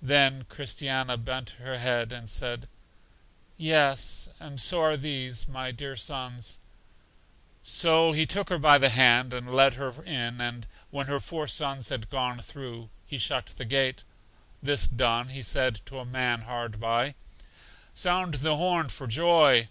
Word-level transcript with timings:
Then 0.00 0.46
Christiana 0.48 1.18
bent 1.18 1.50
her 1.60 1.76
head, 1.78 2.10
and 2.10 2.30
said, 2.30 2.66
Yes, 3.58 4.30
and 4.40 4.58
so 4.58 4.80
are 4.80 4.96
these, 4.96 5.46
my 5.48 5.70
dear 5.70 5.94
sons. 5.96 6.60
So 7.62 8.12
He 8.12 8.24
took 8.24 8.48
her 8.48 8.56
by 8.56 8.78
the 8.78 8.88
hand 8.88 9.34
and 9.34 9.52
led 9.52 9.74
her 9.74 9.90
in; 10.02 10.40
and 10.40 10.66
when 10.90 11.08
her 11.08 11.20
four 11.20 11.46
sons 11.46 11.90
had 11.90 12.08
gone 12.08 12.40
through, 12.40 12.88
He 13.06 13.18
shut 13.18 13.52
the 13.58 13.66
gate. 13.66 14.02
This 14.62 14.86
done, 14.86 15.28
He 15.28 15.42
said 15.42 15.82
to 15.84 15.98
a 15.98 16.06
man 16.06 16.40
hard 16.48 16.80
by, 16.80 17.14
Sound 17.92 18.32
the 18.40 18.56
horn 18.56 18.88
for 18.88 19.06
joy. 19.06 19.68